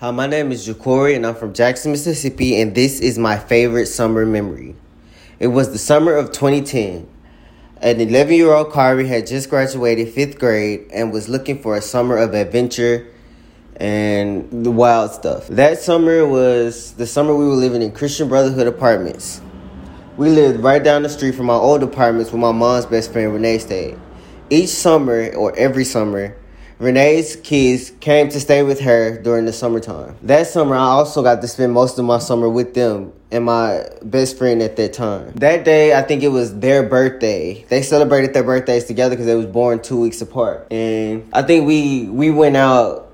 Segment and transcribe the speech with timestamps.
[0.00, 3.86] Hi, my name is Jacory, and I'm from Jackson, Mississippi, and this is my favorite
[3.86, 4.76] summer memory.
[5.40, 7.08] It was the summer of 2010.
[7.82, 11.82] An 11 year old Kari had just graduated fifth grade and was looking for a
[11.82, 13.08] summer of adventure
[13.74, 15.48] and the wild stuff.
[15.48, 19.40] That summer was the summer we were living in Christian Brotherhood apartments.
[20.16, 23.34] We lived right down the street from our old apartments where my mom's best friend
[23.34, 23.98] Renee stayed.
[24.48, 26.36] Each summer, or every summer,
[26.78, 30.16] Renee's kids came to stay with her during the summertime.
[30.22, 33.88] That summer, I also got to spend most of my summer with them and my
[34.02, 35.32] best friend at that time.
[35.34, 37.64] That day, I think it was their birthday.
[37.68, 40.68] They celebrated their birthdays together because they was born two weeks apart.
[40.70, 43.08] And I think we we went out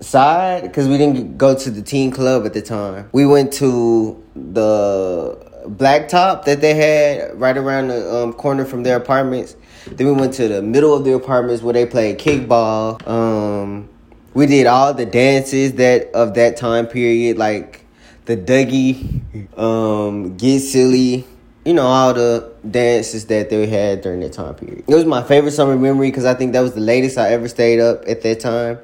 [0.00, 3.08] side because we didn't go to the teen club at the time.
[3.12, 8.96] We went to the blacktop that they had right around the um, corner from their
[8.96, 9.56] apartments.
[9.86, 13.06] Then we went to the middle of the apartments where they played kickball.
[13.06, 13.88] Um,
[14.32, 17.84] we did all the dances that of that time period, like
[18.24, 21.24] the Dougie, um, Get Silly,
[21.64, 24.84] you know, all the dances that they had during that time period.
[24.88, 27.48] It was my favorite summer memory because I think that was the latest I ever
[27.48, 28.78] stayed up at that time.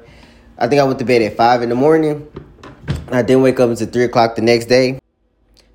[0.57, 2.31] I think I went to bed at five in the morning.
[3.11, 5.00] I didn't wake up until three o'clock the next day.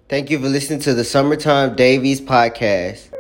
[0.09, 3.16] Thank you for listening to the Summertime Davies podcast.